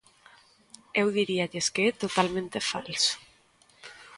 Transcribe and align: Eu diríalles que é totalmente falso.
Eu 1.01 1.07
diríalles 1.17 1.67
que 1.73 1.81
é 1.89 1.91
totalmente 2.03 2.57
falso. 2.71 3.13